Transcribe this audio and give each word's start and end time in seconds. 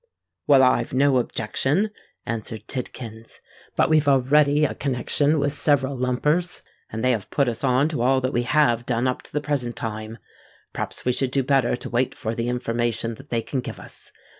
"Well, 0.47 0.63
I've 0.63 0.95
no 0.95 1.19
objection," 1.19 1.91
answered 2.25 2.67
Tidkins. 2.67 3.39
"But 3.75 3.87
we've 3.87 4.07
already 4.07 4.65
a 4.65 4.73
connexion 4.73 5.37
with 5.37 5.51
several 5.51 5.95
lumpers; 5.95 6.63
and 6.91 7.05
they 7.05 7.11
have 7.11 7.29
put 7.29 7.47
us 7.47 7.63
on 7.63 7.87
to 7.89 8.01
all 8.01 8.19
that 8.21 8.33
we 8.33 8.41
have 8.41 8.87
done 8.87 9.07
up 9.07 9.21
to 9.21 9.31
the 9.31 9.41
present 9.41 9.75
time. 9.75 10.17
P'rhaps 10.73 11.05
we 11.05 11.11
should 11.11 11.29
do 11.29 11.43
better 11.43 11.75
to 11.75 11.87
wait 11.91 12.15
for 12.15 12.33
the 12.33 12.49
information 12.49 13.13
that 13.13 13.29
they 13.29 13.43
can 13.43 13.59
give 13.61 13.79
us. 13.79 14.11